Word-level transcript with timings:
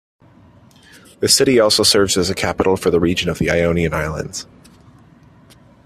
The 1.19 1.27
city 1.27 1.59
also 1.59 1.83
serves 1.83 2.17
as 2.17 2.31
a 2.31 2.33
capital 2.33 2.75
for 2.75 2.89
the 2.89 2.99
region 2.99 3.29
of 3.29 3.37
the 3.37 3.51
Ionian 3.51 3.93
Islands. 3.93 4.47